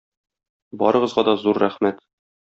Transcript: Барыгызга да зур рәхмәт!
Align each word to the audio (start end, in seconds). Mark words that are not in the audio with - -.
Барыгызга 0.83 1.25
да 1.29 1.37
зур 1.45 1.61
рәхмәт! 1.67 2.03